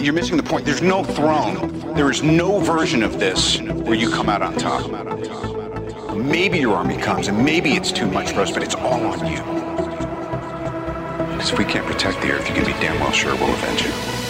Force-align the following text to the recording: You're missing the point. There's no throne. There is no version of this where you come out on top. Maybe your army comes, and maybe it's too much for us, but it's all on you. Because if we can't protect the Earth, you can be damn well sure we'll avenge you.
You're 0.00 0.14
missing 0.14 0.38
the 0.38 0.42
point. 0.42 0.64
There's 0.64 0.80
no 0.80 1.04
throne. 1.04 1.94
There 1.94 2.10
is 2.10 2.22
no 2.22 2.60
version 2.60 3.02
of 3.02 3.20
this 3.20 3.60
where 3.60 3.94
you 3.94 4.10
come 4.10 4.28
out 4.28 4.40
on 4.40 4.54
top. 4.54 4.90
Maybe 6.16 6.58
your 6.58 6.74
army 6.74 6.96
comes, 6.96 7.28
and 7.28 7.44
maybe 7.44 7.72
it's 7.72 7.92
too 7.92 8.06
much 8.06 8.32
for 8.32 8.40
us, 8.40 8.50
but 8.50 8.62
it's 8.62 8.74
all 8.74 9.04
on 9.04 9.26
you. 9.26 9.42
Because 11.32 11.52
if 11.52 11.58
we 11.58 11.66
can't 11.66 11.86
protect 11.86 12.22
the 12.22 12.32
Earth, 12.32 12.48
you 12.48 12.54
can 12.54 12.64
be 12.64 12.72
damn 12.80 12.98
well 13.00 13.12
sure 13.12 13.34
we'll 13.34 13.52
avenge 13.52 13.82
you. 13.82 14.21